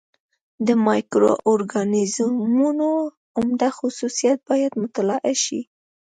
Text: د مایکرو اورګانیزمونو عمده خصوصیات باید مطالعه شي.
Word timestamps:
د 0.67 0.69
مایکرو 0.85 1.31
اورګانیزمونو 1.47 2.89
عمده 3.37 3.69
خصوصیات 3.77 4.39
باید 4.49 4.73
مطالعه 4.83 5.33
شي. 5.43 5.61